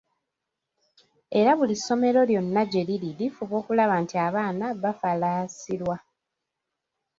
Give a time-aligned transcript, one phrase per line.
[1.39, 5.95] Era buli ssomero lyonna gye liri, lifuba okulaba nti abaana bafalaasirwa